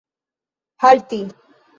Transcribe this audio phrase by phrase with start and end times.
[0.81, 1.19] halti